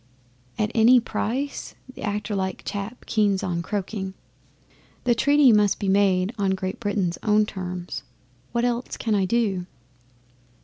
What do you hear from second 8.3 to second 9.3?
What else can I